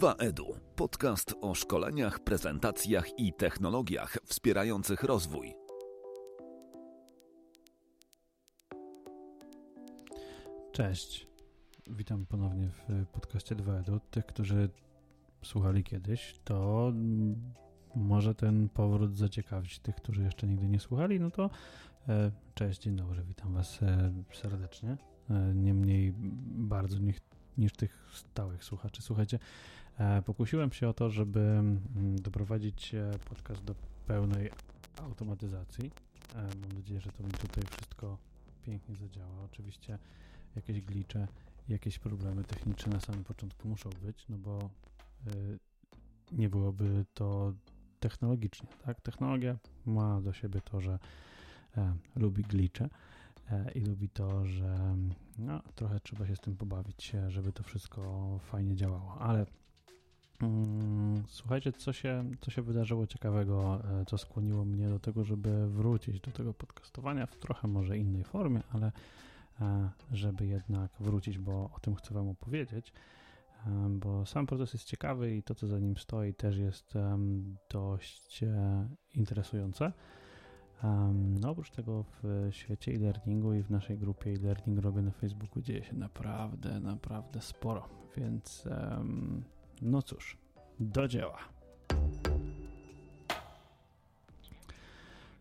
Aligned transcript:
2EDU. 0.00 0.44
Podcast 0.76 1.34
o 1.40 1.54
szkoleniach, 1.54 2.20
prezentacjach 2.20 3.18
i 3.18 3.32
technologiach 3.32 4.18
wspierających 4.24 5.02
rozwój. 5.02 5.54
Cześć. 10.72 11.26
Witam 11.90 12.26
ponownie 12.26 12.68
w 12.68 13.06
podcaście 13.06 13.56
2EDU. 13.56 14.00
Tych, 14.10 14.26
którzy 14.26 14.68
słuchali 15.44 15.84
kiedyś, 15.84 16.34
to 16.44 16.92
może 17.94 18.34
ten 18.34 18.68
powrót 18.68 19.16
zaciekawić 19.16 19.78
tych, 19.78 19.94
którzy 19.94 20.22
jeszcze 20.22 20.46
nigdy 20.46 20.68
nie 20.68 20.80
słuchali. 20.80 21.20
No 21.20 21.30
to 21.30 21.50
e, 22.08 22.30
cześć, 22.54 22.82
dzień 22.82 22.96
dobry, 22.96 23.24
witam 23.24 23.54
Was 23.54 23.82
e, 23.82 24.12
serdecznie. 24.32 24.96
E, 25.30 25.54
niemniej 25.54 26.12
bardzo 26.46 26.98
niech 26.98 27.20
niż 27.58 27.72
tych 27.72 28.10
stałych 28.12 28.64
słuchaczy. 28.64 29.02
Słuchajcie, 29.02 29.38
pokusiłem 30.26 30.72
się 30.72 30.88
o 30.88 30.92
to, 30.92 31.10
żeby 31.10 31.40
mm, 31.40 32.16
doprowadzić 32.16 32.94
e, 32.94 33.10
podcast 33.28 33.64
do 33.64 33.74
pełnej 34.06 34.50
automatyzacji. 35.02 35.90
E, 36.34 36.42
mam 36.42 36.72
nadzieję, 36.72 37.00
że 37.00 37.12
to 37.12 37.22
mi 37.22 37.30
tutaj 37.30 37.64
wszystko 37.70 38.18
pięknie 38.62 38.96
zadziała. 38.96 39.44
Oczywiście 39.44 39.98
jakieś 40.56 40.80
glicze, 40.80 41.28
jakieś 41.68 41.98
problemy 41.98 42.44
techniczne 42.44 42.92
na 42.92 43.00
samym 43.00 43.24
początku 43.24 43.68
muszą 43.68 43.90
być, 43.90 44.28
no 44.28 44.38
bo 44.38 44.70
nie 46.32 46.48
byłoby 46.48 47.04
to 47.14 47.52
technologicznie, 48.00 48.68
tak? 48.84 49.00
Technologia 49.00 49.58
ma 49.86 50.20
do 50.20 50.32
siebie 50.32 50.60
to, 50.60 50.80
że 50.80 50.98
lubi 52.16 52.42
glicze 52.42 52.88
E, 53.50 53.70
i 53.74 53.80
lubi 53.80 54.08
to, 54.08 54.46
że 54.46 54.96
no, 55.38 55.62
trochę 55.74 56.00
trzeba 56.00 56.26
się 56.26 56.36
z 56.36 56.40
tym 56.40 56.56
pobawić, 56.56 57.12
żeby 57.28 57.52
to 57.52 57.62
wszystko 57.62 58.38
fajnie 58.38 58.76
działało. 58.76 59.18
Ale 59.18 59.46
słuchajcie, 61.26 61.72
co 61.72 61.92
się, 61.92 62.30
co 62.40 62.50
się 62.50 62.62
wydarzyło 62.62 63.06
ciekawego, 63.06 63.82
e, 64.00 64.04
co 64.04 64.18
skłoniło 64.18 64.64
mnie 64.64 64.88
do 64.88 64.98
tego, 64.98 65.24
żeby 65.24 65.70
wrócić 65.70 66.20
do 66.20 66.30
tego 66.30 66.54
podcastowania 66.54 67.26
w 67.26 67.36
trochę 67.36 67.68
może 67.68 67.98
innej 67.98 68.24
formie, 68.24 68.62
ale 68.72 68.92
e, 69.60 69.90
żeby 70.12 70.46
jednak 70.46 70.90
wrócić, 71.00 71.38
bo 71.38 71.70
o 71.76 71.80
tym 71.80 71.94
chcę 71.94 72.14
Wam 72.14 72.28
opowiedzieć 72.28 72.92
bo 73.90 74.26
sam 74.26 74.46
proces 74.46 74.72
jest 74.72 74.84
ciekawy 74.84 75.36
i 75.36 75.42
to, 75.42 75.54
co 75.54 75.66
za 75.66 75.78
nim 75.78 75.96
stoi, 75.96 76.34
też 76.34 76.56
jest 76.56 76.94
dość 77.70 78.44
interesujące. 79.14 79.92
No 81.40 81.50
oprócz 81.50 81.70
tego 81.70 82.04
w 82.22 82.48
świecie 82.50 82.92
e-learningu 82.92 83.54
i 83.54 83.62
w 83.62 83.70
naszej 83.70 83.98
grupie 83.98 84.30
e-learning 84.30 84.78
robię 84.78 85.02
na 85.02 85.10
Facebooku 85.10 85.62
dzieje 85.62 85.84
się 85.84 85.96
naprawdę, 85.96 86.80
naprawdę 86.80 87.40
sporo, 87.40 87.88
więc 88.16 88.68
no 89.82 90.02
cóż, 90.02 90.36
do 90.80 91.08
dzieła. 91.08 91.38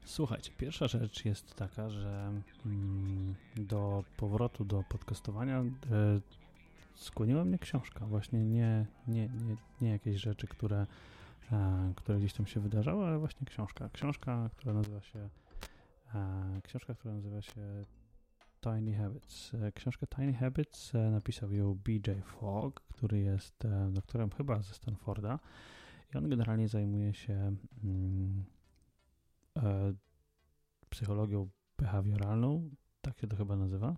Słuchajcie, 0.05 0.51
pierwsza 0.57 0.87
rzecz 0.87 1.25
jest 1.25 1.55
taka, 1.55 1.89
że 1.89 2.31
mm, 2.65 3.35
do 3.55 4.03
powrotu 4.17 4.65
do 4.65 4.83
podcastowania 4.89 5.59
e, 5.59 5.65
skłoniła 6.95 7.45
mnie 7.45 7.59
książka. 7.59 8.05
Właśnie 8.05 8.45
nie, 8.45 8.85
nie, 9.07 9.29
nie, 9.29 9.55
nie 9.81 9.89
jakieś 9.89 10.21
rzeczy, 10.21 10.47
które 10.47 10.85
E, 11.51 11.93
które 11.95 12.17
gdzieś 12.17 12.33
tam 12.33 12.47
się 12.47 12.59
wydarzały, 12.59 13.05
ale 13.05 13.19
właśnie 13.19 13.47
książka. 13.47 13.89
Książka, 13.93 14.49
która 14.55 14.73
nazywa 14.73 15.01
się 15.01 15.29
e, 16.15 16.61
książka, 16.63 16.93
która 16.93 17.13
nazywa 17.13 17.41
się 17.41 17.85
Tiny 18.61 18.93
Habits. 18.93 19.53
E, 19.53 19.71
książkę 19.71 20.07
Tiny 20.07 20.33
Habits 20.33 20.93
napisał 20.93 21.51
ją 21.53 21.75
BJ 21.75 22.11
Fogg, 22.23 22.79
który 22.79 23.19
jest 23.19 23.67
doktorem 23.91 24.29
chyba 24.29 24.61
ze 24.61 24.73
Stanforda 24.73 25.39
i 26.13 26.17
on 26.17 26.29
generalnie 26.29 26.67
zajmuje 26.67 27.13
się 27.13 27.55
mm, 27.83 28.43
psychologią 30.89 31.49
behawioralną, 31.77 32.69
tak 33.01 33.19
się 33.19 33.27
to 33.27 33.35
chyba 33.35 33.55
nazywa. 33.55 33.95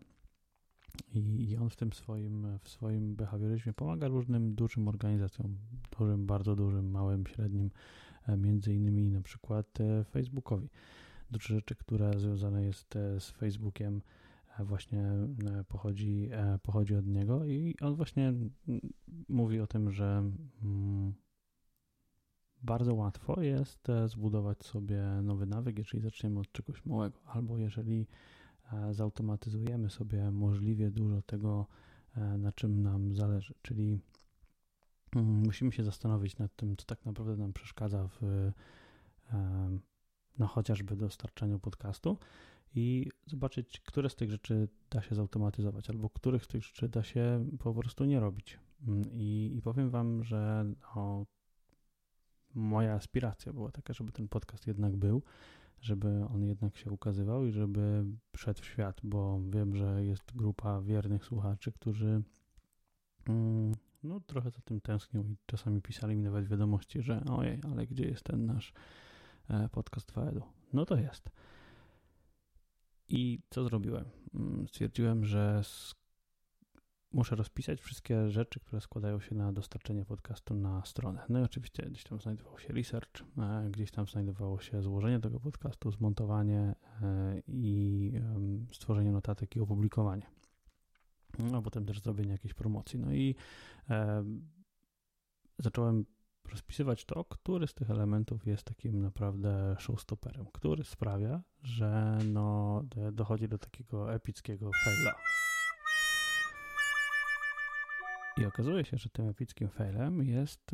I 1.14 1.58
on 1.62 1.70
w 1.70 1.76
tym 1.76 1.94
swoim, 1.94 2.60
w 2.64 2.70
swoim 2.70 3.16
behawioryzmie 3.16 3.74
pomaga 3.74 4.08
różnym 4.08 4.56
dużym 4.56 4.88
organizacjom, 4.88 5.58
dużym, 6.00 6.26
bardzo 6.26 6.56
dużym, 6.56 6.92
małym, 6.92 7.28
średnim, 7.28 7.72
e, 8.28 8.38
między 8.38 8.74
innymi 8.74 9.10
na 9.10 9.22
przykład 9.22 9.82
e, 9.82 10.04
Facebookowi. 10.04 10.70
Dużo 11.32 11.54
rzeczy, 11.54 11.76
które 11.76 12.20
związane 12.20 12.64
jest 12.64 12.96
e, 12.96 13.20
z 13.20 13.30
Facebookiem 13.30 14.02
właśnie 14.60 15.04
pochodzi, 15.68 16.30
pochodzi 16.64 16.96
od 16.96 17.06
niego 17.06 17.46
i 17.46 17.76
on 17.82 17.96
właśnie 17.96 18.34
mówi 19.30 19.60
o 19.60 19.68
tym, 19.68 19.92
że 19.92 20.32
mm, 20.64 21.14
bardzo 22.64 22.96
łatwo 22.96 23.42
jest 23.42 23.88
zbudować 24.06 24.64
sobie 24.64 25.04
nowy 25.24 25.46
nawyk, 25.46 25.78
jeżeli 25.78 26.04
zaczniemy 26.04 26.40
od 26.40 26.52
czegoś 26.52 26.86
małego, 26.86 27.20
albo 27.26 27.58
jeżeli 27.58 28.08
zautomatyzujemy 28.92 29.90
sobie 29.90 30.32
możliwie 30.32 30.92
dużo 30.92 31.22
tego, 31.22 31.68
e, 32.16 32.38
na 32.38 32.52
czym 32.52 32.84
nam 32.84 33.16
zależy. 33.16 33.54
Czyli 33.62 34.00
mm, 35.16 35.26
musimy 35.46 35.72
się 35.72 35.84
zastanowić 35.84 36.38
nad 36.38 36.56
tym, 36.56 36.78
co 36.78 36.86
tak 36.86 37.06
naprawdę 37.06 37.38
nam 37.38 37.54
przeszkadza 37.54 38.08
w 38.08 38.24
e, 38.24 38.52
no 40.40 40.48
chociażby 40.48 40.96
dostarczaniu 40.96 41.60
podcastu 41.60 42.18
i 42.76 43.10
zobaczyć, 43.26 43.80
które 43.80 44.10
z 44.10 44.16
tych 44.16 44.32
rzeczy 44.32 44.68
da 44.90 45.02
się 45.02 45.16
zautomatyzować, 45.16 45.90
albo 45.90 46.10
których 46.10 46.46
z 46.46 46.48
tych 46.48 46.64
rzeczy 46.64 46.90
da 46.90 47.04
się 47.04 47.46
po 47.60 47.74
prostu 47.74 48.06
nie 48.06 48.20
robić. 48.20 48.60
Mm, 48.88 49.04
I, 49.12 49.52
i 49.56 49.62
powiem 49.62 49.90
Wam, 49.90 50.24
że 50.24 50.66
no, 50.96 51.26
moja 52.56 52.94
aspiracja 52.94 53.54
była 53.54 53.72
taka, 53.72 53.94
żeby 53.94 54.12
ten 54.12 54.28
podcast 54.28 54.68
jednak 54.68 54.96
był, 54.96 55.24
żeby 55.82 56.26
on 56.34 56.44
jednak 56.44 56.78
się 56.78 56.92
ukazywał 56.92 57.46
i 57.46 57.52
żeby 57.52 58.06
wszedł 58.36 58.62
w 58.62 58.66
świat, 58.66 59.02
bo 59.04 59.42
wiem, 59.50 59.76
że 59.76 60.06
jest 60.06 60.36
grupa 60.36 60.82
wiernych 60.82 61.26
słuchaczy, 61.26 61.72
którzy 61.72 62.24
mm, 63.28 63.76
no, 64.04 64.20
trochę 64.20 64.52
za 64.52 64.62
tym 64.62 64.82
tęsknią 64.82 65.24
i 65.24 65.36
czasami 65.46 65.82
pisali 65.82 66.16
mi 66.16 66.24
nawet 66.24 66.48
wiadomości, 66.48 67.02
że 67.02 67.24
ojej, 67.26 67.60
ale 67.72 67.88
gdzie 67.88 68.06
jest 68.06 68.24
ten 68.24 68.46
nasz 68.46 68.74
e, 69.50 69.70
podcast 69.70 70.12
Faedu? 70.12 70.42
No 70.74 70.86
to 70.86 70.96
jest. 70.96 71.30
I 73.12 73.40
co 73.50 73.64
zrobiłem? 73.64 74.06
Mm, 74.34 74.68
stwierdziłem, 74.68 75.26
że 75.26 75.62
muszę 77.12 77.36
rozpisać 77.36 77.82
wszystkie 77.82 78.30
rzeczy, 78.30 78.60
które 78.60 78.82
składają 78.82 79.20
się 79.20 79.36
na 79.36 79.54
dostarczenie 79.54 80.06
podcastu 80.06 80.54
na 80.54 80.86
stronę. 80.86 81.26
No 81.30 81.40
i 81.40 81.44
oczywiście 81.44 81.84
gdzieś 81.84 82.04
tam 82.04 82.22
znajdował 82.22 82.60
się 82.60 82.74
research, 82.74 83.24
e, 83.38 83.70
gdzieś 83.70 83.92
tam 83.92 84.08
znajdowało 84.08 84.60
się 84.60 84.82
złożenie 84.82 85.20
tego 85.20 85.40
podcastu, 85.40 85.92
zmontowanie 85.92 86.76
e, 87.02 87.42
i 87.48 88.14
stworzenie 88.74 89.12
notatek 89.12 89.56
i 89.56 89.60
opublikowanie. 89.60 90.28
No, 91.40 91.58
a 91.58 91.62
potem 91.62 91.86
też 91.86 92.02
zrobienie 92.02 92.32
jakiejś 92.32 92.54
promocji. 92.54 93.00
No 93.00 93.14
i 93.14 93.36
zacząłem 95.60 96.06
rozpisywać 96.52 97.06
to, 97.06 97.26
który 97.26 97.68
z 97.68 97.74
tych 97.74 97.92
elementów 97.92 98.48
jest 98.48 98.64
takim 98.64 99.02
naprawdę 99.02 99.76
showstopperem, 99.80 100.46
który 100.54 100.84
sprawia, 100.84 101.42
że 101.64 102.20
no, 102.26 102.84
dochodzi 103.12 103.48
do 103.48 103.58
takiego 103.58 104.14
epickiego 104.14 104.72
faila. 104.86 105.16
I 108.38 108.46
okazuje 108.46 108.86
się, 108.86 108.98
że 108.98 109.10
tym 109.10 109.30
epickim 109.30 109.70
failem 109.70 110.24
jest, 110.24 110.72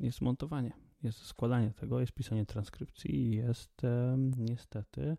jest 0.00 0.20
montowanie, 0.20 0.72
jest 1.02 1.18
składanie 1.18 1.70
tego, 1.70 2.00
jest 2.00 2.12
pisanie 2.12 2.46
transkrypcji, 2.46 3.36
jest 3.36 3.82
niestety 4.36 5.16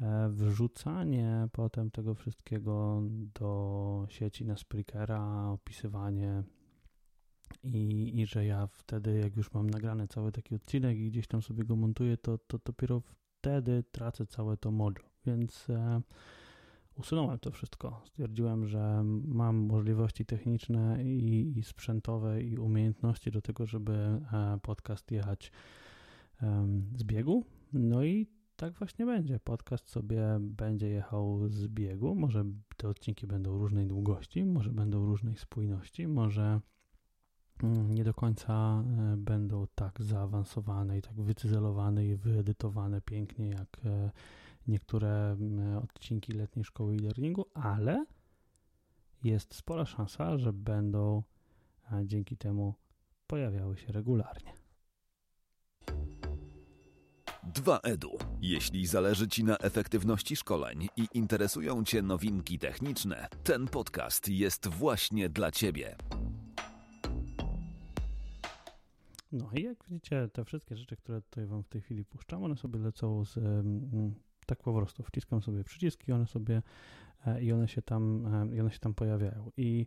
e, 0.00 0.28
wrzucanie 0.28 1.48
potem 1.52 1.90
tego 1.90 2.14
wszystkiego 2.14 3.02
do 3.34 4.06
sieci 4.08 4.44
na 4.44 4.56
Spreakera, 4.56 5.48
opisywanie 5.48 6.42
i, 7.62 8.12
i 8.20 8.26
że 8.26 8.46
ja 8.46 8.66
wtedy, 8.66 9.18
jak 9.18 9.36
już 9.36 9.52
mam 9.52 9.70
nagrany 9.70 10.08
cały 10.08 10.32
taki 10.32 10.54
odcinek 10.54 10.98
i 10.98 11.10
gdzieś 11.10 11.26
tam 11.26 11.42
sobie 11.42 11.64
go 11.64 11.76
montuję, 11.76 12.16
to, 12.16 12.38
to 12.38 12.58
dopiero 12.64 13.02
wtedy 13.40 13.84
tracę 13.92 14.26
całe 14.26 14.56
to 14.56 14.70
mojo. 14.70 15.10
Więc 15.26 15.70
e, 15.70 16.00
usunąłem 16.96 17.38
to 17.38 17.50
wszystko. 17.50 18.02
Stwierdziłem, 18.04 18.66
że 18.66 19.02
mam 19.24 19.56
możliwości 19.56 20.26
techniczne 20.26 21.04
i, 21.04 21.58
i 21.58 21.62
sprzętowe 21.62 22.42
i 22.42 22.58
umiejętności 22.58 23.30
do 23.30 23.42
tego, 23.42 23.66
żeby 23.66 23.92
e, 23.92 24.58
podcast 24.62 25.10
jechać 25.10 25.52
z 26.96 27.04
biegu. 27.04 27.44
No 27.72 28.04
i 28.04 28.26
tak 28.56 28.74
właśnie 28.74 29.06
będzie. 29.06 29.40
Podcast 29.40 29.90
sobie 29.90 30.22
będzie 30.40 30.88
jechał 30.88 31.48
z 31.48 31.68
biegu. 31.68 32.14
Może 32.14 32.44
te 32.76 32.88
odcinki 32.88 33.26
będą 33.26 33.58
różnej 33.58 33.86
długości, 33.86 34.44
może 34.44 34.70
będą 34.70 35.06
różnej 35.06 35.36
spójności, 35.36 36.08
może 36.08 36.60
nie 37.62 38.04
do 38.04 38.14
końca 38.14 38.52
e, 38.52 39.16
będą 39.16 39.66
tak 39.74 40.02
zaawansowane 40.02 40.98
i 40.98 41.02
tak 41.02 41.20
wycyzelowane 41.20 42.06
i 42.06 42.16
wyedytowane 42.16 43.00
pięknie 43.00 43.48
jak 43.48 43.80
e, 43.84 44.10
niektóre 44.66 45.36
odcinki 45.84 46.32
letniej 46.32 46.64
szkoły 46.64 46.94
e-learningu, 46.94 47.46
ale 47.54 48.04
jest 49.24 49.54
spora 49.54 49.86
szansa, 49.86 50.38
że 50.38 50.52
będą 50.52 51.22
dzięki 52.04 52.36
temu 52.36 52.74
pojawiały 53.26 53.76
się 53.76 53.92
regularnie. 53.92 54.52
2EDU. 57.52 58.16
Jeśli 58.40 58.86
zależy 58.86 59.28
Ci 59.28 59.44
na 59.44 59.58
efektywności 59.58 60.36
szkoleń 60.36 60.88
i 60.96 61.06
interesują 61.14 61.84
Cię 61.84 62.02
nowinki 62.02 62.58
techniczne, 62.58 63.28
ten 63.44 63.66
podcast 63.68 64.28
jest 64.28 64.68
właśnie 64.68 65.28
dla 65.28 65.50
Ciebie. 65.50 65.96
No 69.32 69.50
i 69.54 69.62
jak 69.62 69.84
widzicie, 69.84 70.28
te 70.28 70.44
wszystkie 70.44 70.76
rzeczy, 70.76 70.96
które 70.96 71.22
tutaj 71.22 71.46
Wam 71.46 71.62
w 71.62 71.68
tej 71.68 71.80
chwili 71.80 72.04
puszczam, 72.04 72.44
one 72.44 72.56
sobie 72.56 72.78
lecą 72.78 73.24
z 73.24 73.38
tak 74.46 74.62
po 74.62 74.74
prostu. 74.74 75.02
Wciskam 75.02 75.42
sobie 75.42 75.64
przyciski, 75.64 76.12
one 76.12 76.26
sobie 76.26 76.62
e, 77.26 77.42
i 77.42 77.52
one 77.52 77.68
się 77.68 77.82
tam, 77.82 78.26
e, 78.26 78.56
i 78.56 78.60
one 78.60 78.70
się 78.70 78.78
tam 78.78 78.94
pojawiają. 78.94 79.50
I 79.56 79.86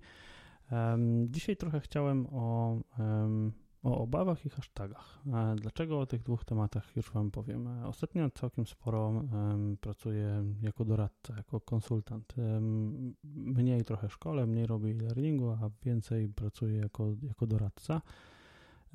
um, 0.71 1.31
dzisiaj 1.31 1.57
trochę 1.57 1.79
chciałem 1.79 2.27
o 2.31 2.77
um, 2.99 3.51
o 3.83 3.97
obawach 3.97 4.45
i 4.45 4.49
hashtagach. 4.49 5.19
Dlaczego 5.55 5.99
o 5.99 6.05
tych 6.05 6.23
dwóch 6.23 6.45
tematach 6.45 6.95
już 6.95 7.11
Wam 7.11 7.31
powiem. 7.31 7.67
Ostatnio 7.85 8.29
całkiem 8.29 8.65
sporo 8.65 9.07
um, 9.07 9.77
pracuję 9.81 10.43
jako 10.61 10.85
doradca, 10.85 11.35
jako 11.37 11.59
konsultant. 11.59 12.33
Um, 12.37 13.15
mniej 13.35 13.83
trochę 13.83 14.09
szkole, 14.09 14.45
mniej 14.45 14.65
robię 14.65 14.91
e-learningu, 14.91 15.49
a 15.49 15.69
więcej 15.85 16.29
pracuję 16.29 16.77
jako, 16.77 17.13
jako 17.23 17.47
doradca. 17.47 18.01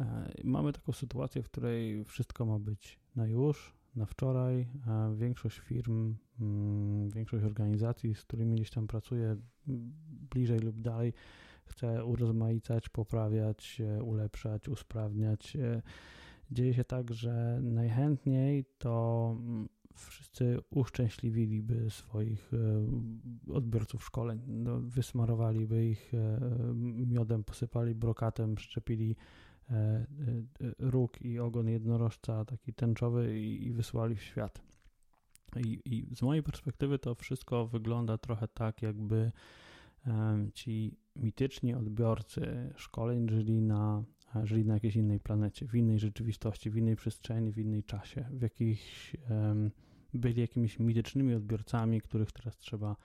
E, 0.00 0.32
mamy 0.44 0.72
taką 0.72 0.92
sytuację, 0.92 1.42
w 1.42 1.50
której 1.50 2.04
wszystko 2.04 2.46
ma 2.46 2.58
być 2.58 2.98
na 3.16 3.26
już, 3.26 3.74
na 3.96 4.06
wczoraj. 4.06 4.68
Większość 5.14 5.58
firm, 5.58 6.14
um, 6.40 7.10
większość 7.10 7.44
organizacji, 7.44 8.14
z 8.14 8.24
którymi 8.24 8.54
gdzieś 8.54 8.70
tam 8.70 8.86
pracuję, 8.86 9.36
bliżej 10.30 10.58
lub 10.58 10.80
dalej, 10.80 11.12
chce 11.68 12.04
urozmaicać, 12.04 12.88
poprawiać, 12.88 13.82
ulepszać, 14.02 14.68
usprawniać. 14.68 15.56
E, 15.56 15.82
dzieje 16.50 16.74
się 16.74 16.84
tak, 16.84 17.14
że 17.14 17.60
najchętniej 17.62 18.64
to 18.78 19.36
mm, 19.40 19.68
wszyscy 19.94 20.58
uszczęśliwiliby 20.70 21.90
swoich 21.90 22.50
e, 22.54 23.52
odbiorców 23.52 24.04
szkoleń. 24.04 24.40
No, 24.46 24.80
wysmarowaliby 24.80 25.86
ich 25.86 26.14
e, 26.14 26.40
miodem, 27.06 27.44
posypali 27.44 27.94
brokatem, 27.94 28.58
szczepili 28.58 29.16
róg 30.78 31.22
i 31.22 31.38
ogon 31.38 31.68
jednorożca 31.68 32.44
taki 32.44 32.74
tęczowy 32.74 33.40
i, 33.40 33.66
i 33.66 33.72
wysłali 33.72 34.16
w 34.16 34.22
świat. 34.22 34.62
I, 35.56 35.80
I 35.84 36.16
z 36.16 36.22
mojej 36.22 36.42
perspektywy 36.42 36.98
to 36.98 37.14
wszystko 37.14 37.66
wygląda 37.66 38.18
trochę 38.18 38.48
tak, 38.48 38.82
jakby 38.82 39.32
ci 40.54 40.96
mityczni 41.16 41.74
odbiorcy 41.74 42.72
szkoleń 42.76 43.28
żyli 43.28 43.60
na, 43.60 44.04
żyli 44.42 44.64
na 44.64 44.74
jakiejś 44.74 44.96
innej 44.96 45.20
planecie, 45.20 45.66
w 45.66 45.74
innej 45.74 45.98
rzeczywistości, 45.98 46.70
w 46.70 46.76
innej 46.76 46.96
przestrzeni, 46.96 47.52
w 47.52 47.58
innej 47.58 47.84
czasie, 47.84 48.24
w 48.30 48.42
jakichś 48.42 49.16
byli 50.14 50.40
jakimiś 50.40 50.78
mitycznymi 50.78 51.34
odbiorcami, 51.34 52.00
których 52.00 52.32
teraz 52.32 52.58
trzeba 52.58 52.96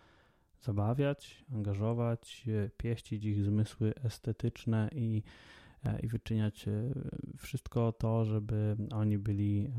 zabawiać, 0.62 1.46
angażować, 1.54 2.46
e, 2.48 2.70
pieścić 2.70 3.26
ich 3.26 3.44
zmysły 3.44 3.94
estetyczne 4.04 4.90
i, 4.92 5.24
e, 5.26 5.63
i 6.04 6.08
wyczyniać 6.08 6.68
e, 6.68 6.94
wszystko 7.38 7.92
to, 7.92 8.26
żeby 8.26 8.78
oni 8.96 9.18
byli, 9.18 9.74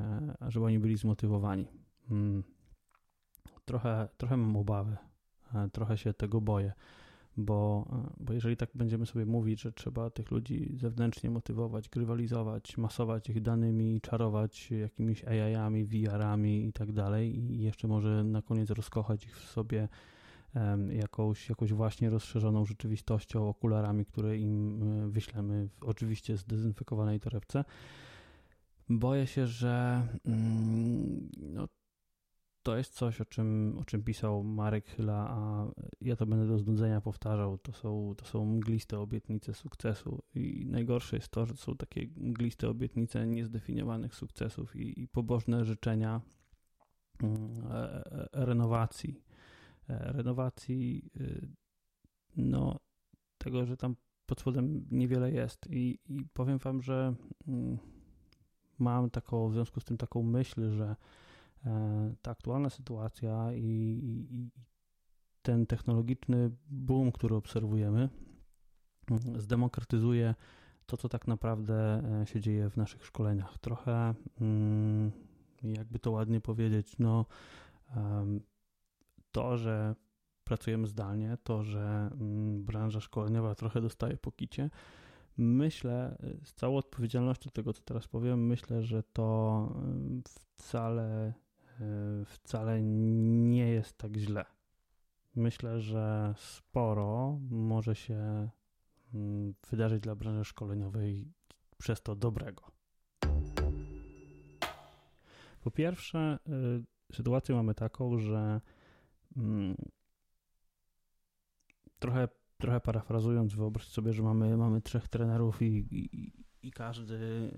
żeby 0.49 0.67
oni 0.67 0.79
byli 0.79 0.97
zmotywowani. 0.97 1.67
Mm. 2.11 2.45
Trochę, 3.65 4.09
trochę 4.17 4.37
mam 4.37 4.56
obawy, 4.56 4.97
trochę 5.73 5.99
się 5.99 6.15
tego 6.15 6.41
boję 6.41 6.73
bo, 7.37 7.87
bo 8.21 8.33
jeżeli 8.33 8.56
tak 8.56 8.71
będziemy 8.75 9.06
sobie 9.06 9.27
mówić, 9.27 9.61
że 9.61 9.73
trzeba 9.73 10.11
tych 10.11 10.31
ludzi 10.31 10.77
zewnętrznie 10.77 11.31
motywować, 11.31 11.89
grywalizować, 11.89 12.77
masować 12.77 13.29
ich 13.29 13.43
danymi, 13.43 14.00
czarować 14.00 14.71
jakimiś 14.71 15.25
AI-ami, 15.25 15.85
VR-ami 15.85 16.67
i 16.67 16.73
tak 16.73 16.93
dalej 16.93 17.39
i 17.39 17.62
jeszcze 17.62 17.89
może 17.89 18.25
na 18.25 18.43
koniec 18.43 18.71
rozkochać 18.71 19.25
ich 19.25 19.37
w 19.39 19.50
sobie 19.50 19.89
jakąś, 20.91 21.49
jakąś 21.49 21.73
właśnie 21.73 22.11
rozszerzoną 22.11 22.65
rzeczywistością, 22.65 23.49
okularami, 23.49 24.06
które 24.06 24.39
im 24.39 24.83
e, 24.83 25.09
wyślemy 25.09 25.69
w 25.69 25.83
oczywiście 25.83 26.37
zdezynfekowanej 26.37 27.21
torebce, 27.21 27.65
boję 28.89 29.27
się, 29.27 29.47
że 29.47 30.03
mm, 30.25 31.31
no, 31.41 31.69
to 32.65 32.77
jest 32.77 32.95
coś, 32.95 33.21
o 33.21 33.25
czym, 33.25 33.79
o 33.81 33.85
czym 33.85 34.03
pisał 34.03 34.45
Marek 34.45 34.87
Chyla, 34.87 35.29
a 35.31 35.67
ja 36.01 36.17
to 36.17 36.27
będę 36.27 36.47
do 36.47 36.59
znudzenia 36.59 37.00
powtarzał. 37.00 37.59
To 37.59 37.73
są, 37.73 38.15
to 38.17 38.25
są 38.25 38.45
mgliste 38.45 39.00
obietnice 39.00 39.55
sukcesu 39.55 40.23
i 40.35 40.67
najgorsze 40.67 41.17
jest 41.17 41.29
to, 41.29 41.47
że 41.47 41.57
są 41.57 41.77
takie 41.77 42.07
mgliste 42.17 42.69
obietnice 42.69 43.27
niezdefiniowanych 43.27 44.15
sukcesów 44.15 44.77
i, 44.77 45.03
i 45.03 45.09
pobożne 45.09 45.65
życzenia 45.65 46.21
mm, 47.23 47.37
e, 47.71 48.05
e, 48.12 48.29
renowacji. 48.33 49.23
E, 49.89 50.13
renowacji, 50.13 51.11
y, 51.17 51.49
no, 52.37 52.81
tego, 53.39 53.67
że 53.67 53.77
tam 53.77 53.97
pod 54.27 54.41
spodem 54.41 54.87
niewiele 54.91 55.33
jest 55.33 55.67
i, 55.71 55.99
i 56.07 56.25
powiem 56.33 56.59
wam, 56.59 56.83
że 56.83 57.15
mm, 57.49 57.79
mam 58.79 59.11
taką, 59.11 59.49
w 59.49 59.53
związku 59.53 59.81
z 59.81 59.85
tym 59.85 59.97
taką 59.97 60.23
myśl, 60.23 60.71
że 60.71 60.97
E, 61.67 62.15
ta 62.23 62.31
aktualna 62.31 62.71
sytuacja 62.71 63.53
i, 63.53 63.61
i, 64.31 64.51
ten 65.43 65.67
technologiczny 65.67 66.51
boom, 66.67 67.13
który 67.13 67.35
obserwujemy, 67.35 68.09
mm, 69.11 69.41
zdemokratyzuje 69.41 70.35
to, 70.87 70.97
co 70.97 71.09
tak 71.09 71.27
naprawdę 71.27 72.03
e, 72.23 72.27
się 72.27 72.41
dzieje 72.41 72.71
w 72.71 72.77
naszych 72.77 73.07
szkoleniach. 73.07 73.59
Trochę, 73.59 74.15
mm, 74.41 75.13
jakby 75.63 75.99
to 75.99 76.11
ładnie 76.11 76.41
powiedzieć, 76.41 76.99
no, 76.99 77.27
to, 79.35 79.57
że 79.57 79.95
pracujemy 80.45 80.87
zdalnie, 80.87 81.39
to, 81.45 81.63
że 81.63 82.11
mm, 82.13 82.65
branża 82.65 83.01
szkoleniowa 83.01 83.55
trochę 83.55 83.81
dostaje 83.81 84.17
po 84.17 84.33
kicie, 84.33 84.71
myślę, 85.37 86.17
z 86.45 86.55
całą 86.55 86.77
odpowiedzialnością 86.77 87.51
tego, 87.51 87.73
co 87.73 87.83
teraz 87.83 88.09
powiem, 88.09 88.47
myślę, 88.47 88.83
że 88.83 89.03
to 89.03 89.69
wcale 90.25 91.33
Y, 91.81 92.25
wcale 92.25 92.83
nie 92.83 93.69
jest 93.69 93.99
tak 93.99 94.17
źle. 94.17 94.45
Myślę, 95.35 95.81
że 95.81 96.35
sporo 96.37 97.38
może 97.50 97.95
się 97.95 98.49
mm, 99.14 99.55
wydarzyć 99.71 100.00
dla 100.00 100.14
branży 100.14 100.45
szkoleniowej 100.45 101.33
przez 101.79 102.03
to 102.03 102.17
dobrego. 102.17 102.62
Po 105.61 105.71
pierwsze, 105.71 106.38
y, 107.11 107.14
sytuację 107.14 107.55
mamy 107.55 107.75
taką, 107.75 108.19
że 108.19 108.61
trochę, 111.99 112.29
trochę 112.59 112.81
parafrazując, 112.81 113.55
wyobraź 113.55 113.88
sobie, 113.88 114.12
że 114.12 114.23
mamy, 114.23 114.57
mamy 114.57 114.81
trzech 114.83 115.09
trenerów 115.09 115.62
i, 115.62 115.87
i, 115.91 116.33
i 116.62 116.71
każdy 116.71 117.50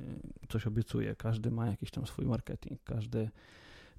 coś 0.48 0.66
obiecuje, 0.66 1.16
każdy 1.16 1.50
ma 1.50 1.66
jakiś 1.66 1.90
tam 1.90 2.06
swój 2.06 2.26
marketing, 2.26 2.84
każdy 2.84 3.30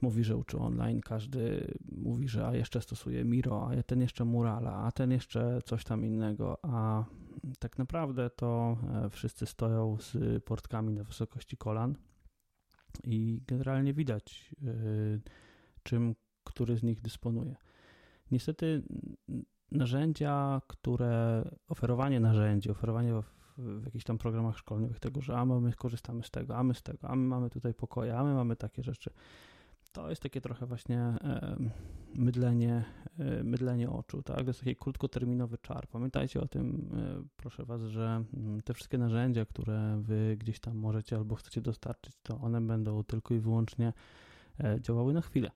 mówi, 0.02 0.24
że 0.24 0.38
uczy 0.38 0.58
online, 0.58 1.02
każdy 1.02 1.74
mówi, 1.92 2.28
że 2.28 2.48
a 2.48 2.56
jeszcze 2.56 2.82
stosuje 2.82 3.26
Miro, 3.26 3.70
a 3.70 3.84
ten 3.84 4.02
jeszcze 4.02 4.26
Murala, 4.26 4.74
a 4.74 4.92
ten 4.92 5.12
jeszcze 5.12 5.60
coś 5.66 5.84
tam 5.84 6.06
innego, 6.06 6.58
a 6.62 7.06
tak 7.60 7.78
naprawdę 7.78 8.30
to 8.30 8.78
e, 9.06 9.10
wszyscy 9.10 9.46
stoją 9.46 9.98
z 10.00 10.44
portkami 10.44 10.94
na 10.94 11.04
wysokości 11.04 11.58
kolan 11.58 11.96
i 13.04 13.42
generalnie 13.48 13.94
widać, 13.94 14.56
e, 14.64 14.74
czym 15.84 16.16
który 16.44 16.78
z 16.78 16.84
nich 16.84 17.02
dysponuje. 17.02 17.56
Niestety 18.32 18.84
narzędzia, 19.72 20.62
które, 20.68 21.44
oferowanie 21.68 22.20
narzędzi, 22.20 22.70
oferowanie 22.70 23.14
w, 23.22 23.62
w 23.82 23.86
jakichś 23.86 24.06
tam 24.06 24.18
programach 24.18 24.58
szkolnych 24.58 25.00
tego, 25.00 25.22
że 25.22 25.38
a 25.38 25.46
my 25.46 25.74
korzystamy 25.74 26.24
z 26.24 26.32
tego, 26.32 26.56
a 26.56 26.64
my 26.64 26.74
z 26.74 26.82
tego, 26.82 27.10
a 27.10 27.16
my 27.16 27.28
mamy 27.28 27.50
tutaj 27.50 27.74
pokoje, 27.74 28.18
a 28.18 28.24
my 28.24 28.34
mamy 28.34 28.56
takie 28.56 28.84
rzeczy 28.84 29.12
to 29.98 30.10
jest 30.10 30.22
takie 30.22 30.42
trochę 30.42 30.66
właśnie 30.66 31.14
mydlenie, 32.16 32.84
e, 33.20 33.44
mydlenie 33.44 33.90
oczu, 33.90 34.24
tak? 34.24 34.38
To 34.38 34.44
jest 34.44 34.60
taki 34.60 34.76
krótkoterminowy 34.76 35.58
czar. 35.58 35.88
Pamiętajcie 35.88 36.42
o 36.42 36.48
tym, 36.48 36.90
e, 36.94 37.28
proszę 37.38 37.66
Was, 37.66 37.82
że 37.82 38.24
mm, 38.34 38.62
te 38.62 38.74
wszystkie 38.74 38.98
narzędzia, 38.98 39.46
które 39.46 39.98
Wy 40.02 40.38
gdzieś 40.40 40.60
tam 40.60 40.78
możecie 40.78 41.16
albo 41.16 41.36
chcecie 41.36 41.62
dostarczyć, 41.62 42.14
to 42.24 42.40
one 42.40 42.62
będą 42.62 43.04
tylko 43.04 43.34
i 43.34 43.40
wyłącznie 43.40 43.94
e, 44.60 44.82
działały 44.82 45.14
na 45.14 45.22
chwilę. 45.22 45.52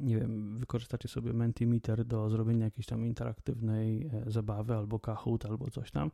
Nie 0.00 0.18
wiem, 0.18 0.58
wykorzystacie 0.58 1.08
sobie 1.08 1.32
Mentimeter 1.32 2.04
do 2.04 2.30
zrobienia 2.30 2.64
jakiejś 2.64 2.86
tam 2.86 3.06
interaktywnej 3.06 4.10
zabawy 4.26 4.74
albo 4.74 4.98
Kahoot 4.98 5.46
albo 5.46 5.70
coś 5.70 5.90
tam 5.90 6.10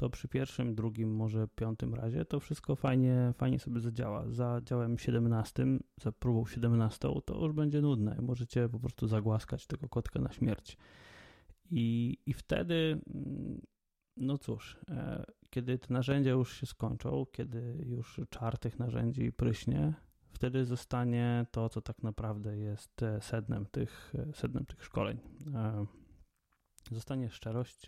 to 0.00 0.10
przy 0.10 0.28
pierwszym, 0.28 0.74
drugim, 0.74 1.14
może 1.14 1.48
piątym 1.48 1.94
razie 1.94 2.24
to 2.24 2.40
wszystko 2.40 2.76
fajnie, 2.76 3.32
fajnie 3.36 3.58
sobie 3.58 3.80
zadziała. 3.80 4.30
Za 4.30 4.60
działem 4.64 4.98
17, 4.98 5.66
za 6.00 6.12
próbą 6.12 6.46
17 6.46 7.08
to 7.24 7.44
już 7.44 7.52
będzie 7.52 7.80
nudne. 7.80 8.16
Możecie 8.22 8.68
po 8.68 8.80
prostu 8.80 9.06
zagłaskać 9.06 9.66
tego 9.66 9.88
kotka 9.88 10.20
na 10.20 10.32
śmierć. 10.32 10.76
I, 11.70 12.18
i 12.26 12.32
wtedy, 12.32 13.00
mm, 13.14 13.60
no 14.16 14.38
cóż, 14.38 14.78
e, 14.88 15.24
kiedy 15.50 15.78
te 15.78 15.94
narzędzia 15.94 16.30
już 16.30 16.60
się 16.60 16.66
skończą, 16.66 17.26
kiedy 17.32 17.84
już 17.86 18.20
czar 18.30 18.58
tych 18.58 18.78
narzędzi 18.78 19.32
pryśnie, 19.32 19.94
wtedy 20.40 20.64
zostanie 20.64 21.46
to, 21.50 21.68
co 21.68 21.80
tak 21.80 22.02
naprawdę 22.02 22.56
jest 22.56 23.02
e, 23.02 23.20
sednem 23.20 23.66
tych, 23.66 24.12
e, 24.18 24.32
sednem 24.34 24.66
tych 24.66 24.84
szkoleń. 24.84 25.18
E, 25.54 25.86
zostanie 26.90 27.30
szczerość 27.30 27.86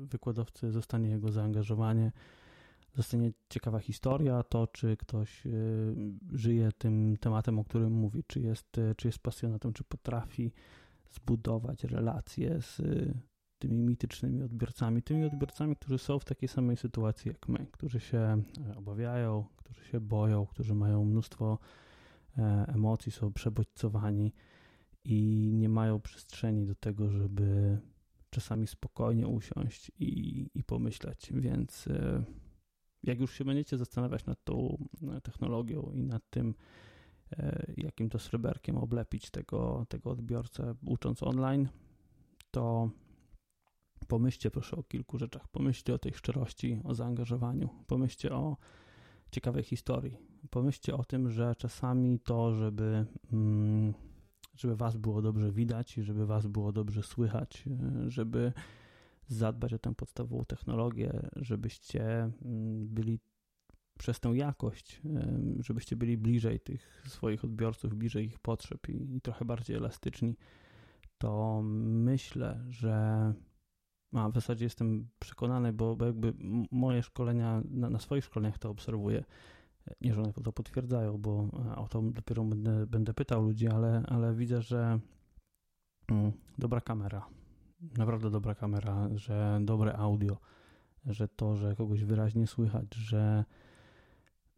wykładowcy, 0.00 0.70
zostanie 0.70 1.08
jego 1.08 1.32
zaangażowanie, 1.32 2.12
zostanie 2.94 3.32
ciekawa 3.48 3.78
historia, 3.78 4.42
to 4.42 4.66
czy 4.66 4.96
ktoś 4.96 5.42
żyje 6.32 6.72
tym 6.78 7.16
tematem, 7.20 7.58
o 7.58 7.64
którym 7.64 7.92
mówi, 7.92 8.24
czy 8.26 8.40
jest, 8.40 8.76
czy 8.96 9.08
jest 9.08 9.18
pasjonatem, 9.18 9.72
czy 9.72 9.84
potrafi 9.84 10.52
zbudować 11.10 11.84
relacje 11.84 12.62
z 12.62 12.80
tymi 13.62 13.82
mitycznymi 13.82 14.42
odbiorcami, 14.42 15.02
tymi 15.02 15.24
odbiorcami, 15.24 15.76
którzy 15.76 15.98
są 15.98 16.18
w 16.18 16.24
takiej 16.24 16.48
samej 16.48 16.76
sytuacji 16.76 17.28
jak 17.28 17.48
my, 17.48 17.66
którzy 17.72 18.00
się 18.00 18.18
e, 18.18 18.42
obawiają, 18.76 19.44
którzy 19.56 19.84
się 19.84 20.00
boją, 20.00 20.46
którzy 20.46 20.74
mają 20.74 21.04
mnóstwo 21.04 21.58
e, 22.38 22.42
emocji, 22.74 23.12
są 23.12 23.32
przebodźcowani 23.32 24.32
i 25.04 25.50
nie 25.54 25.68
mają 25.68 26.00
przestrzeni 26.00 26.66
do 26.66 26.74
tego, 26.74 27.10
żeby 27.10 27.78
czasami 28.30 28.66
spokojnie 28.66 29.26
usiąść 29.26 29.90
i, 29.98 30.46
i 30.54 30.64
pomyśleć. 30.64 31.32
Więc 31.34 31.86
e, 31.86 32.24
jak 33.02 33.20
już 33.20 33.34
się 33.34 33.44
będziecie 33.44 33.78
zastanawiać 33.78 34.26
nad 34.26 34.44
tą 34.44 34.88
technologią 35.22 35.92
i 35.94 36.02
nad 36.02 36.30
tym, 36.30 36.54
jakim 37.76 38.10
to 38.10 38.18
sreberkiem 38.18 38.76
oblepić 38.76 39.30
tego, 39.30 39.86
tego 39.88 40.10
odbiorcę 40.10 40.74
ucząc 40.86 41.22
online, 41.22 41.68
to 42.50 42.90
Pomyślcie 44.04 44.50
proszę 44.50 44.76
o 44.76 44.82
kilku 44.82 45.18
rzeczach. 45.18 45.48
Pomyślcie 45.48 45.94
o 45.94 45.98
tej 45.98 46.14
szczerości, 46.14 46.80
o 46.84 46.94
zaangażowaniu. 46.94 47.68
Pomyślcie 47.86 48.32
o 48.32 48.56
ciekawej 49.30 49.64
historii. 49.64 50.18
Pomyślcie 50.50 50.94
o 50.94 51.04
tym, 51.04 51.30
że 51.30 51.54
czasami 51.58 52.20
to, 52.20 52.54
żeby, 52.54 53.06
mm, 53.32 53.94
żeby 54.56 54.76
was 54.76 54.96
było 54.96 55.22
dobrze 55.22 55.52
widać 55.52 55.98
i 55.98 56.02
żeby 56.02 56.26
was 56.26 56.46
było 56.46 56.72
dobrze 56.72 57.02
słychać, 57.02 57.64
żeby 58.08 58.52
zadbać 59.26 59.72
o 59.72 59.78
tę 59.78 59.94
podstawową 59.94 60.44
technologię, 60.44 61.28
żebyście 61.36 62.02
mm, 62.04 62.88
byli 62.88 63.18
przez 63.98 64.20
tę 64.20 64.28
jakość, 64.28 65.02
żebyście 65.60 65.96
byli 65.96 66.16
bliżej 66.16 66.60
tych 66.60 67.02
swoich 67.08 67.44
odbiorców, 67.44 67.94
bliżej 67.94 68.26
ich 68.26 68.38
potrzeb 68.38 68.88
i, 68.88 69.16
i 69.16 69.20
trochę 69.20 69.44
bardziej 69.44 69.76
elastyczni, 69.76 70.36
to 71.18 71.62
myślę, 71.64 72.64
że 72.68 73.34
a 74.12 74.28
w 74.28 74.34
zasadzie 74.34 74.64
jestem 74.64 75.08
przekonany, 75.18 75.72
bo, 75.72 75.96
bo 75.96 76.06
jakby 76.06 76.34
moje 76.70 77.02
szkolenia, 77.02 77.62
na, 77.70 77.90
na, 77.90 77.98
swoich 77.98 78.24
szkoleniach 78.24 78.58
to 78.58 78.70
obserwuję. 78.70 79.24
Nie, 80.00 80.14
że 80.14 80.22
one 80.22 80.32
to 80.32 80.52
potwierdzają, 80.52 81.18
bo 81.18 81.48
e, 81.72 81.76
o 81.76 81.88
to 81.88 82.02
dopiero 82.02 82.44
będę, 82.44 82.86
będę 82.86 83.14
pytał 83.14 83.42
ludzi, 83.42 83.68
ale, 83.68 84.02
ale 84.08 84.34
widzę, 84.34 84.62
że 84.62 84.98
mm, 86.08 86.32
dobra 86.58 86.80
kamera, 86.80 87.26
naprawdę 87.98 88.30
dobra 88.30 88.54
kamera, 88.54 89.08
że 89.14 89.60
dobre 89.62 89.96
audio, 89.96 90.36
że 91.06 91.28
to, 91.28 91.56
że 91.56 91.76
kogoś 91.76 92.04
wyraźnie 92.04 92.46
słychać, 92.46 92.94
że 92.94 93.44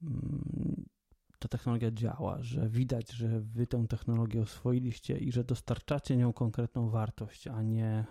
mm, 0.02 0.84
ta 1.38 1.48
technologia 1.48 1.90
działa, 1.90 2.42
że 2.42 2.68
widać, 2.68 3.12
że 3.12 3.40
wy 3.40 3.66
tę 3.66 3.86
technologię 3.88 4.40
oswoiliście 4.40 5.18
i 5.18 5.32
że 5.32 5.44
dostarczacie 5.44 6.16
nią 6.16 6.32
konkretną 6.32 6.90
wartość, 6.90 7.48
a 7.48 7.62
nie 7.62 8.04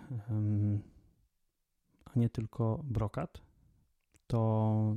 a 2.16 2.18
nie 2.18 2.28
tylko 2.28 2.80
brokat, 2.84 3.42
to, 4.26 4.96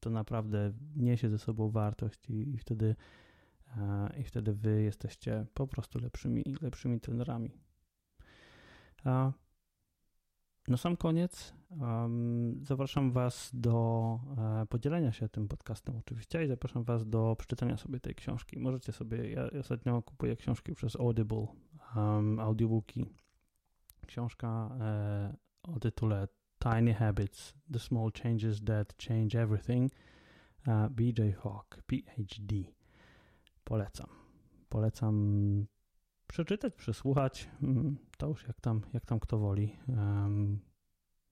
to 0.00 0.10
naprawdę 0.10 0.72
niesie 0.96 1.30
ze 1.30 1.38
sobą 1.38 1.70
wartość 1.70 2.30
i, 2.30 2.54
i 2.54 2.58
wtedy 2.58 2.96
i 4.20 4.24
wtedy 4.24 4.52
wy 4.54 4.82
jesteście 4.82 5.46
po 5.54 5.66
prostu 5.66 5.98
lepszymi, 5.98 6.44
lepszymi 6.62 7.00
trenerami. 7.00 7.50
Na 10.68 10.76
sam 10.76 10.96
koniec 10.96 11.54
um, 11.70 12.60
zapraszam 12.62 13.12
Was 13.12 13.50
do 13.54 14.18
e, 14.38 14.66
podzielenia 14.66 15.12
się 15.12 15.28
tym 15.28 15.48
podcastem 15.48 15.96
oczywiście 15.96 16.44
i 16.44 16.48
zapraszam 16.48 16.84
Was 16.84 17.08
do 17.08 17.36
przeczytania 17.38 17.76
sobie 17.76 18.00
tej 18.00 18.14
książki. 18.14 18.58
Możecie 18.58 18.92
sobie, 18.92 19.30
ja 19.30 19.50
ostatnio 19.60 20.02
kupuję 20.02 20.36
książki 20.36 20.74
przez 20.74 20.96
Audible, 20.96 21.46
um, 21.96 22.40
audiobooki. 22.40 23.06
Książka 24.06 24.76
e, 24.80 25.36
o 25.66 25.80
tytule 25.80 26.28
Tiny 26.58 26.94
Habits, 26.94 27.54
The 27.72 27.78
Small 27.78 28.10
Changes 28.22 28.64
That 28.64 28.96
Change 28.98 29.42
Everything, 29.42 29.92
BJ 30.90 31.32
Hawk, 31.42 31.82
PhD. 31.86 32.54
Polecam. 33.64 34.06
Polecam 34.68 35.66
przeczytać, 36.26 36.74
przesłuchać. 36.74 37.48
Mm, 37.62 37.96
to 38.18 38.28
już 38.28 38.46
jak 38.48 38.60
tam, 38.60 38.80
jak 38.92 39.06
tam 39.06 39.20
kto 39.20 39.38
woli. 39.38 39.76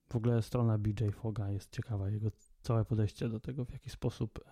W 0.09 0.17
ogóle 0.17 0.43
strona 0.43 0.79
BJ 0.79 1.11
Foga 1.13 1.51
jest 1.51 1.71
ciekawa, 1.71 2.11
jego 2.11 2.31
całe 2.61 2.85
podejście 2.85 3.29
do 3.29 3.41
tego, 3.41 3.65
w 3.65 3.73
jaki 3.73 3.91
sposób 3.91 4.45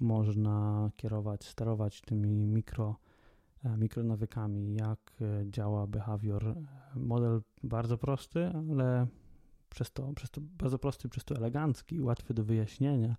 można 0.00 0.90
kierować, 0.96 1.44
sterować 1.44 2.00
tymi 2.00 2.46
mikro, 2.46 2.96
mikronawykami, 3.64 4.74
jak 4.74 5.16
e, 5.20 5.50
działa 5.50 5.86
behavior. 5.86 6.54
Model 6.96 7.42
bardzo 7.62 7.98
prosty, 7.98 8.46
ale 8.46 9.06
przez 9.74 9.92
to, 9.92 10.12
przez 10.12 10.30
to 10.30 10.40
bardzo 10.40 10.78
prosty, 10.78 11.08
przez 11.08 11.24
to 11.24 11.36
elegancki, 11.36 12.00
łatwy 12.00 12.34
do 12.34 12.44
wyjaśnienia, 12.44 13.16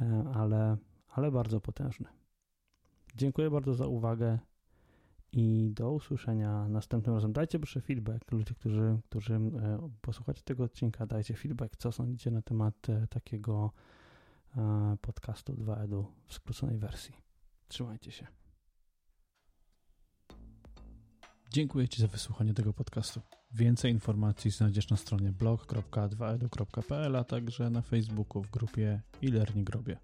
e, 0.00 0.24
ale, 0.34 0.76
ale 1.08 1.30
bardzo 1.30 1.60
potężny. 1.60 2.08
Dziękuję 3.16 3.50
bardzo 3.50 3.74
za 3.74 3.86
uwagę 3.86 4.38
i 5.32 5.70
do 5.74 5.92
usłyszenia 5.92 6.68
następnym 6.68 7.14
razem. 7.14 7.32
Dajcie 7.32 7.58
proszę 7.58 7.80
feedback, 7.80 8.32
ludzie, 8.32 8.54
którzy, 8.54 8.98
którzy 9.04 9.34
e, 9.34 9.90
posłuchacie 10.00 10.42
tego 10.42 10.64
odcinka, 10.64 11.06
dajcie 11.06 11.34
feedback, 11.34 11.76
co 11.76 11.92
sądzicie 11.92 12.30
na 12.30 12.42
temat 12.42 12.88
e, 12.88 13.06
takiego 13.06 13.70
podcastu 15.00 15.54
2EDU 15.54 16.04
w 16.26 16.34
skróconej 16.34 16.78
wersji. 16.78 17.14
Trzymajcie 17.68 18.10
się. 18.10 18.43
Dziękuję 21.54 21.88
Ci 21.88 22.02
za 22.02 22.08
wysłuchanie 22.08 22.54
tego 22.54 22.72
podcastu. 22.72 23.20
Więcej 23.52 23.92
informacji 23.92 24.50
znajdziesz 24.50 24.90
na 24.90 24.96
stronie 24.96 25.32
blog.2edu.pl, 25.32 27.16
a 27.16 27.24
także 27.24 27.70
na 27.70 27.82
Facebooku 27.82 28.42
w 28.42 28.50
grupie 28.50 29.02
e-learning 29.22 29.70
grobie. 29.70 29.98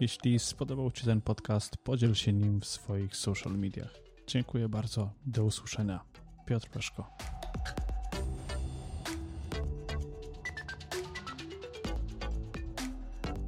Jeśli 0.00 0.38
spodobał 0.38 0.90
Ci 0.90 1.04
ten 1.04 1.20
podcast, 1.20 1.76
podziel 1.76 2.14
się 2.14 2.32
nim 2.32 2.60
w 2.60 2.66
swoich 2.66 3.16
social 3.16 3.58
mediach. 3.58 3.94
Dziękuję 4.26 4.68
bardzo. 4.68 5.10
Do 5.26 5.44
usłyszenia. 5.44 6.04
Piotr 6.46 6.68
Peszko. 6.68 7.10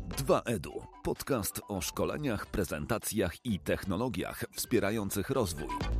2EDU. 0.08 0.86
Podcast 1.04 1.60
o 1.68 1.80
szkoleniach, 1.80 2.46
prezentacjach 2.46 3.44
i 3.44 3.60
technologiach 3.60 4.44
wspierających 4.52 5.30
rozwój. 5.30 5.97